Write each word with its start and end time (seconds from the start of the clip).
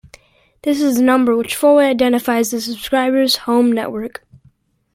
This 0.63 0.81
is 0.81 0.97
the 0.97 1.03
number 1.03 1.35
which 1.35 1.55
fully 1.55 1.85
identifies 1.85 2.51
a 2.53 2.59
subscriber's 2.59 3.35
home 3.45 3.71
network. 3.71 4.25